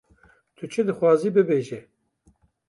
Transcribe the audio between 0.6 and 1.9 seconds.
çi dixwazî bibêje.